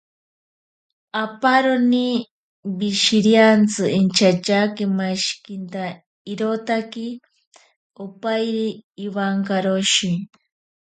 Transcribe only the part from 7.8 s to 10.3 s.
opairi ewankaroshi.